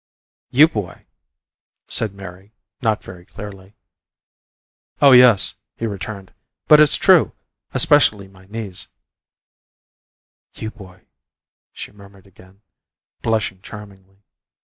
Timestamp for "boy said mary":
0.67-2.55